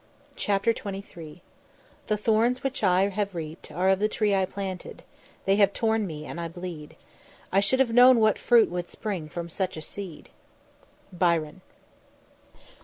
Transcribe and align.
CHAPTER 0.35 0.71
XXIII 0.71 1.43
"_The 2.07 2.19
thorns 2.19 2.63
which 2.63 2.81
I 2.83 3.03
have 3.09 3.35
reap'd 3.35 3.71
are 3.71 3.87
of 3.89 3.99
the 3.99 4.07
tree 4.09 4.33
I 4.33 4.45
planted; 4.45 5.03
they 5.45 5.57
have 5.57 5.73
torn 5.73 6.07
me, 6.07 6.25
and 6.25 6.41
I 6.41 6.47
bleed. 6.47 6.95
I 7.51 7.59
should 7.59 7.79
have 7.79 7.93
known 7.93 8.19
what 8.19 8.39
fruit 8.39 8.71
would 8.71 8.89
spring 8.89 9.29
from 9.29 9.47
such 9.47 9.77
a 9.77 9.81
seed_." 9.81 10.25
BYRON. 11.13 11.61